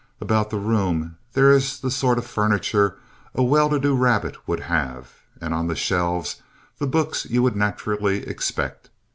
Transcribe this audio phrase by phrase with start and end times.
[0.19, 2.95] About the room there is the sort of furniture
[3.35, 6.41] a well to do rabbit would have, and on the shelves
[6.79, 8.89] the books you would naturally expect.